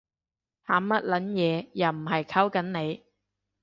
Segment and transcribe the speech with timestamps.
[0.65, 3.03] 慘乜撚嘢？，又唔係溝緊你